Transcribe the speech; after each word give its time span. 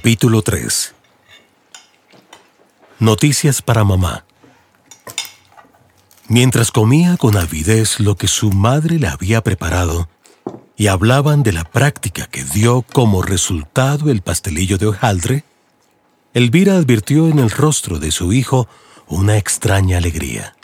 Capítulo 0.00 0.40
3 0.40 0.94
Noticias 3.00 3.60
para 3.60 3.84
mamá. 3.84 4.24
Mientras 6.26 6.70
comía 6.70 7.18
con 7.18 7.36
avidez 7.36 8.00
lo 8.00 8.16
que 8.16 8.26
su 8.26 8.50
madre 8.50 8.98
le 8.98 9.08
había 9.08 9.42
preparado 9.42 10.08
y 10.74 10.86
hablaban 10.86 11.42
de 11.42 11.52
la 11.52 11.64
práctica 11.64 12.24
que 12.28 12.44
dio 12.44 12.80
como 12.80 13.20
resultado 13.20 14.10
el 14.10 14.22
pastelillo 14.22 14.78
de 14.78 14.86
hojaldre, 14.86 15.44
Elvira 16.32 16.76
advirtió 16.76 17.28
en 17.28 17.38
el 17.38 17.50
rostro 17.50 17.98
de 17.98 18.10
su 18.10 18.32
hijo 18.32 18.68
una 19.06 19.36
extraña 19.36 19.98
alegría. 19.98 20.56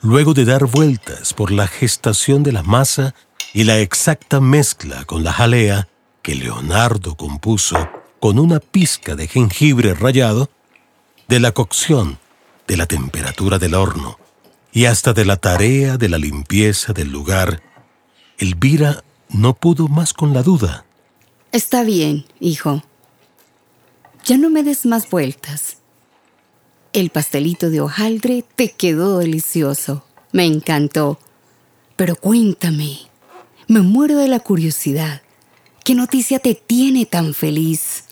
Luego 0.00 0.32
de 0.32 0.46
dar 0.46 0.64
vueltas 0.64 1.34
por 1.34 1.50
la 1.50 1.66
gestación 1.66 2.42
de 2.42 2.52
la 2.52 2.62
masa 2.62 3.14
y 3.52 3.64
la 3.64 3.80
exacta 3.80 4.40
mezcla 4.40 5.04
con 5.04 5.24
la 5.24 5.34
jalea 5.34 5.88
que 6.22 6.34
Leonardo 6.34 7.16
compuso 7.16 7.76
con 8.20 8.38
una 8.38 8.60
pizca 8.60 9.16
de 9.16 9.26
jengibre 9.26 9.94
rallado, 9.94 10.50
de 11.26 11.40
la 11.40 11.52
cocción, 11.52 12.18
de 12.68 12.76
la 12.76 12.86
temperatura 12.86 13.58
del 13.58 13.74
horno 13.74 14.18
y 14.72 14.84
hasta 14.84 15.12
de 15.12 15.24
la 15.24 15.36
tarea 15.36 15.96
de 15.96 16.08
la 16.08 16.18
limpieza 16.18 16.92
del 16.92 17.10
lugar, 17.10 17.62
Elvira 18.38 19.02
no 19.28 19.54
pudo 19.54 19.88
más 19.88 20.12
con 20.12 20.32
la 20.34 20.42
duda. 20.42 20.84
Está 21.52 21.82
bien, 21.82 22.26
hijo. 22.38 22.82
Ya 24.24 24.38
no 24.38 24.50
me 24.50 24.62
des 24.62 24.86
más 24.86 25.08
vueltas. 25.08 25.78
El 26.92 27.10
pastelito 27.10 27.70
de 27.70 27.80
hojaldre 27.80 28.44
te 28.54 28.70
quedó 28.70 29.18
delicioso. 29.18 30.04
Me 30.32 30.44
encantó. 30.44 31.18
Pero 31.96 32.16
cuéntame, 32.16 32.98
me 33.66 33.80
muero 33.80 34.18
de 34.18 34.28
la 34.28 34.40
curiosidad. 34.40 35.22
¿Qué 35.84 35.94
noticia 35.94 36.38
te 36.38 36.54
tiene 36.54 37.06
tan 37.06 37.34
feliz? 37.34 38.04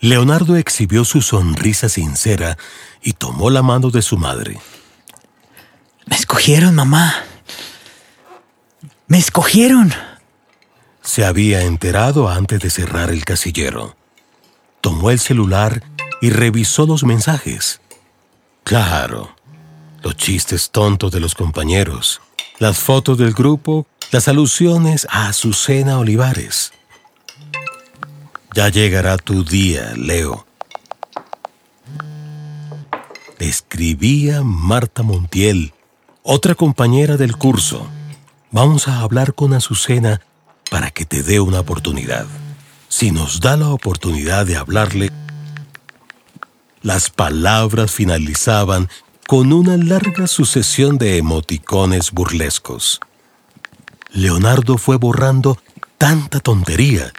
Leonardo 0.00 0.56
exhibió 0.56 1.04
su 1.04 1.22
sonrisa 1.22 1.88
sincera 1.88 2.58
y 3.02 3.14
tomó 3.14 3.50
la 3.50 3.62
mano 3.62 3.90
de 3.90 4.02
su 4.02 4.18
madre. 4.18 4.58
Me 6.06 6.16
escogieron, 6.16 6.74
mamá. 6.74 7.14
Me 9.08 9.18
escogieron. 9.18 9.92
Se 11.02 11.24
había 11.24 11.62
enterado 11.62 12.28
antes 12.28 12.60
de 12.60 12.70
cerrar 12.70 13.10
el 13.10 13.24
casillero. 13.24 13.96
Tomó 14.80 15.10
el 15.10 15.18
celular 15.18 15.82
y 16.20 16.30
revisó 16.30 16.86
los 16.86 17.04
mensajes. 17.04 17.80
Claro, 18.64 19.34
los 20.02 20.16
chistes 20.16 20.70
tontos 20.70 21.12
de 21.12 21.20
los 21.20 21.34
compañeros, 21.34 22.20
las 22.58 22.78
fotos 22.78 23.18
del 23.18 23.32
grupo, 23.32 23.86
las 24.10 24.28
alusiones 24.28 25.06
a 25.10 25.28
Azucena 25.28 25.98
Olivares. 25.98 26.72
Ya 28.56 28.70
llegará 28.70 29.18
tu 29.18 29.44
día, 29.44 29.92
Leo. 29.96 30.46
Escribía 33.38 34.40
Marta 34.42 35.02
Montiel, 35.02 35.74
otra 36.22 36.54
compañera 36.54 37.18
del 37.18 37.36
curso. 37.36 37.86
Vamos 38.50 38.88
a 38.88 39.00
hablar 39.00 39.34
con 39.34 39.52
Azucena 39.52 40.22
para 40.70 40.90
que 40.90 41.04
te 41.04 41.22
dé 41.22 41.38
una 41.38 41.60
oportunidad. 41.60 42.24
Si 42.88 43.10
nos 43.10 43.40
da 43.40 43.58
la 43.58 43.68
oportunidad 43.68 44.46
de 44.46 44.56
hablarle, 44.56 45.10
las 46.80 47.10
palabras 47.10 47.90
finalizaban 47.90 48.88
con 49.26 49.52
una 49.52 49.76
larga 49.76 50.26
sucesión 50.26 50.96
de 50.96 51.18
emoticones 51.18 52.10
burlescos. 52.10 53.00
Leonardo 54.12 54.78
fue 54.78 54.96
borrando 54.96 55.58
tanta 55.98 56.40
tontería 56.40 57.12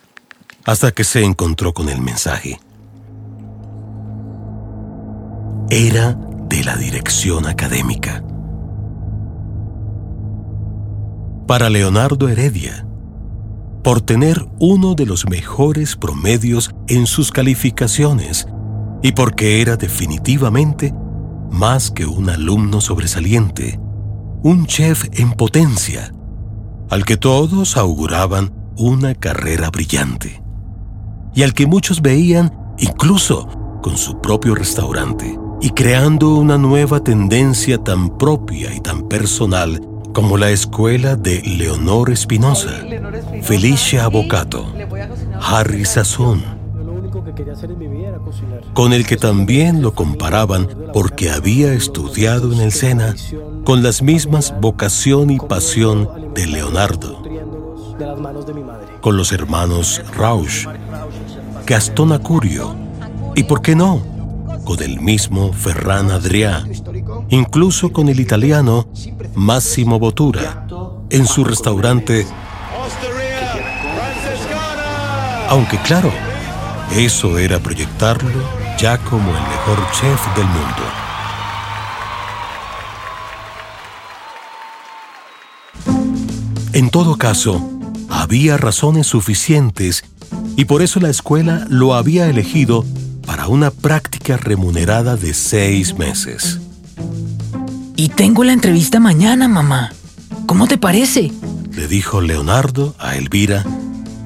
hasta 0.67 0.91
que 0.91 1.05
se 1.05 1.23
encontró 1.23 1.73
con 1.73 1.87
el 1.87 2.01
mensaje. 2.01 2.59
Era 5.69 6.13
de 6.49 6.63
la 6.65 6.75
dirección 6.75 7.47
académica. 7.47 8.21
Para 11.47 11.69
Leonardo 11.69 12.27
Heredia, 12.27 12.85
por 13.81 14.01
tener 14.01 14.45
uno 14.59 14.93
de 14.93 15.05
los 15.05 15.29
mejores 15.29 15.95
promedios 15.95 16.75
en 16.89 17.07
sus 17.07 17.31
calificaciones 17.31 18.45
y 19.01 19.13
porque 19.13 19.61
era 19.61 19.77
definitivamente 19.77 20.93
más 21.49 21.91
que 21.91 22.05
un 22.05 22.29
alumno 22.29 22.81
sobresaliente, 22.81 23.79
un 24.43 24.65
chef 24.65 25.05
en 25.13 25.31
potencia, 25.31 26.13
al 26.89 27.05
que 27.05 27.15
todos 27.15 27.77
auguraban 27.77 28.51
una 28.75 29.15
carrera 29.15 29.69
brillante 29.69 30.45
y 31.37 31.43
al 31.43 31.53
que 31.53 31.67
muchos 31.67 32.01
veían 32.01 32.51
incluso 32.79 33.47
con 33.83 33.95
su 33.95 34.19
propio 34.21 34.55
restaurante 34.55 35.37
y 35.61 35.69
creando 35.69 36.33
una 36.33 36.57
nueva 36.57 37.03
tendencia 37.03 37.77
tan 37.77 38.17
propia 38.17 38.73
y 38.73 38.79
tan 38.79 39.07
personal 39.07 39.79
como 40.15 40.35
la 40.35 40.49
escuela 40.49 41.15
de 41.15 41.43
Leonor 41.43 42.09
Espinosa, 42.09 42.71
Felicia 43.43 44.05
Abocato, 44.05 44.65
Harry 45.39 45.85
Sazón, 45.85 46.41
con 48.73 48.91
el 48.91 49.05
que 49.05 49.17
también 49.17 49.83
lo 49.83 49.93
comparaban 49.93 50.67
porque 50.91 51.29
había 51.29 51.71
estudiado 51.73 52.51
en 52.51 52.61
el 52.61 52.71
Sena 52.71 53.13
con 53.63 53.83
las 53.83 54.01
mismas 54.01 54.55
vocación 54.59 55.29
y 55.29 55.37
pasión 55.37 56.33
de 56.33 56.47
Leonardo, 56.47 57.21
con 59.01 59.17
los 59.17 59.31
hermanos 59.31 60.01
Rausch, 60.17 60.65
Gastón 61.67 62.13
Acurio 62.13 62.73
y, 63.35 63.43
¿por 63.43 63.61
qué 63.61 63.75
no?, 63.75 64.01
con 64.63 64.81
el 64.81 65.01
mismo 65.01 65.51
Ferran 65.51 66.11
Adrià, 66.11 66.63
incluso 67.29 67.91
con 67.91 68.07
el 68.07 68.21
italiano 68.21 68.87
Massimo 69.35 69.99
Bottura 69.99 70.65
en 71.09 71.27
su 71.27 71.43
restaurante. 71.43 72.25
Aunque 75.49 75.77
claro, 75.79 76.09
eso 76.95 77.37
era 77.37 77.59
proyectarlo 77.59 78.29
ya 78.79 78.97
como 78.99 79.29
el 79.29 79.43
mejor 79.43 79.91
chef 79.91 80.35
del 80.37 80.45
mundo. 80.45 80.83
En 86.71 86.89
todo 86.89 87.17
caso, 87.17 87.61
había 88.09 88.55
razones 88.55 89.07
suficientes 89.07 90.05
y 90.57 90.65
por 90.65 90.81
eso 90.81 90.99
la 90.99 91.09
escuela 91.09 91.65
lo 91.69 91.93
había 91.93 92.27
elegido 92.27 92.83
para 93.25 93.47
una 93.47 93.69
práctica 93.69 94.37
remunerada 94.37 95.15
de 95.15 95.33
seis 95.35 95.95
meses. 95.97 96.59
Y 97.95 98.09
tengo 98.09 98.43
la 98.43 98.53
entrevista 98.53 98.99
mañana, 98.99 99.47
mamá. 99.47 99.93
¿Cómo 100.47 100.67
te 100.67 100.79
parece? 100.79 101.31
Le 101.71 101.87
dijo 101.87 102.21
Leonardo 102.21 102.95
a 102.97 103.17
Elvira, 103.17 103.63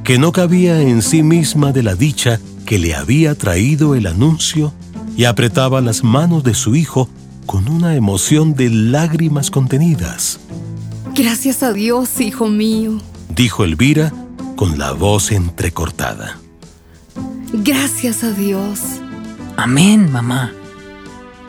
que 0.06 0.18
no 0.18 0.32
cabía 0.32 0.82
en 0.82 1.02
sí 1.02 1.22
misma 1.22 1.74
de 1.74 1.84
la 1.84 1.96
dicha 1.96 2.40
que 2.66 2.80
le 2.80 2.96
había 2.96 3.36
traído 3.36 3.94
el 3.94 4.08
anuncio 4.08 4.74
y 5.18 5.26
apretaba 5.26 5.82
las 5.82 6.02
manos 6.02 6.46
de 6.46 6.54
su 6.54 6.78
hijo 6.78 7.10
con 7.46 7.68
una 7.68 7.96
emoción 7.96 8.56
de 8.56 8.70
lágrimas 8.70 9.52
contenidas. 9.52 10.40
Gracias 11.14 11.62
a 11.62 11.74
Dios, 11.74 12.22
hijo 12.22 12.48
mío, 12.48 13.02
dijo 13.36 13.66
Elvira 13.66 14.14
con 14.62 14.78
la 14.78 14.92
voz 14.92 15.32
entrecortada. 15.32 16.38
Gracias 17.52 18.24
a 18.24 18.30
Dios. 18.30 18.80
Amén, 19.58 20.12
mamá. 20.12 20.52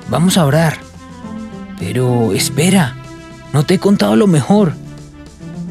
Vamos 0.09 0.39
a 0.39 0.47
orar. 0.47 0.79
Pero 1.79 2.33
espera, 2.33 2.97
no 3.53 3.67
te 3.67 3.75
he 3.75 3.79
contado 3.79 4.17
lo 4.17 4.27
mejor. 4.27 4.73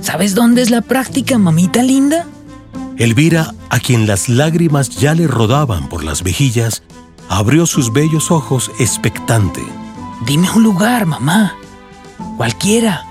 ¿Sabes 0.02 0.36
dónde 0.36 0.62
es 0.62 0.70
la 0.70 0.82
práctica, 0.82 1.40
mamita 1.40 1.82
linda? 1.82 2.28
Elvira, 2.98 3.56
a 3.72 3.80
quien 3.80 4.06
las 4.06 4.30
lágrimas 4.30 4.92
ya 4.92 5.16
le 5.16 5.26
rodaban 5.26 5.90
por 5.90 6.04
las 6.04 6.24
mejillas, 6.24 6.84
abrió 7.28 7.66
sus 7.66 7.92
bellos 7.92 8.30
ojos 8.30 8.70
expectante. 8.78 9.64
Dime 10.28 10.48
un 10.52 10.62
lugar, 10.62 11.08
mamá. 11.08 11.56
Cualquiera. 12.38 13.04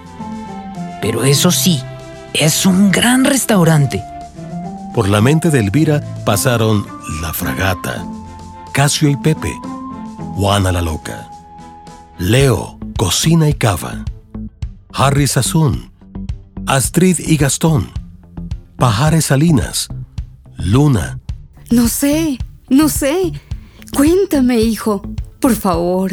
Pero 1.02 1.24
eso 1.24 1.50
sí, 1.50 1.80
es 2.32 2.64
un 2.64 2.92
gran 2.92 3.24
restaurante. 3.24 4.04
Por 4.94 5.08
la 5.08 5.20
mente 5.20 5.50
de 5.50 5.60
Elvira 5.60 6.00
pasaron 6.24 6.84
La 7.22 7.32
Fragata, 7.32 8.04
Casio 8.72 9.08
y 9.08 9.16
Pepe, 9.16 9.52
Juana 10.34 10.72
la 10.72 10.82
Loca, 10.82 11.30
Leo, 12.18 12.78
Cocina 12.98 13.48
y 13.48 13.54
Cava, 13.54 14.04
Harry 14.92 15.28
Sassoon, 15.28 15.92
Astrid 16.66 17.20
y 17.20 17.36
Gastón, 17.36 17.90
Pajares 18.76 19.26
Salinas, 19.26 19.88
Luna. 20.56 21.20
No 21.70 21.86
sé, 21.86 22.38
no 22.68 22.88
sé. 22.88 23.32
Cuéntame, 23.94 24.60
hijo, 24.60 25.02
por 25.38 25.54
favor. 25.54 26.12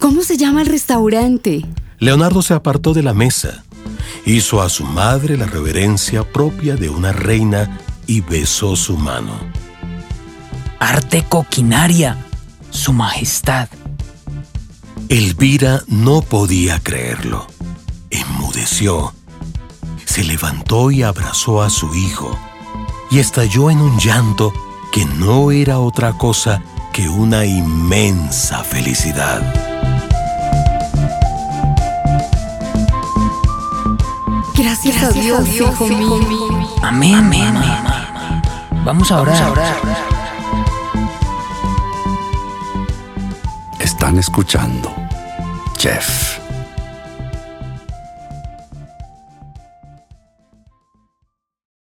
¿Cómo 0.00 0.22
se 0.22 0.38
llama 0.38 0.62
el 0.62 0.68
restaurante? 0.68 1.66
Leonardo 1.98 2.40
se 2.40 2.54
apartó 2.54 2.94
de 2.94 3.02
la 3.02 3.12
mesa, 3.12 3.64
hizo 4.24 4.62
a 4.62 4.68
su 4.68 4.84
madre 4.84 5.36
la 5.36 5.46
reverencia 5.46 6.24
propia 6.24 6.76
de 6.76 6.88
una 6.88 7.12
reina 7.12 7.78
y 8.06 8.20
besó 8.20 8.76
su 8.76 8.96
mano. 8.96 9.32
arte 10.78 11.24
coquinaria, 11.28 12.16
su 12.70 12.92
majestad. 12.92 13.68
Elvira 15.08 15.82
no 15.86 16.20
podía 16.22 16.80
creerlo. 16.80 17.46
Enmudeció. 18.10 19.14
Se 20.04 20.24
levantó 20.24 20.90
y 20.90 21.02
abrazó 21.02 21.62
a 21.62 21.70
su 21.70 21.94
hijo 21.94 22.36
y 23.10 23.18
estalló 23.18 23.70
en 23.70 23.80
un 23.80 23.98
llanto 23.98 24.52
que 24.92 25.04
no 25.04 25.50
era 25.50 25.78
otra 25.78 26.16
cosa 26.16 26.62
que 26.92 27.08
una 27.08 27.44
inmensa 27.44 28.64
felicidad. 28.64 29.42
Gracias, 34.56 35.02
a 35.02 35.10
Dios, 35.10 35.48
hijo, 35.48 35.86
mío. 35.86 36.18
Amén, 36.82 37.14
amén, 37.14 37.54
Vamos 37.54 37.66
a 37.66 37.80
orar. 37.80 37.95
Vamos 38.86 39.10
a 39.10 39.20
orar. 39.20 39.52
Están 43.80 44.16
escuchando 44.16 44.94
Jeff 45.76 46.35